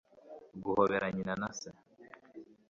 guhobera 0.63 1.07
nyina 1.15 1.33
na 1.41 1.49
se 1.59 1.69